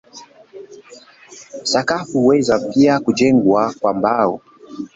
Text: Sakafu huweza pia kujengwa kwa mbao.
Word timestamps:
Sakafu 1.63 2.11
huweza 2.19 2.59
pia 2.59 2.99
kujengwa 2.99 3.73
kwa 3.81 3.93
mbao. 3.93 4.41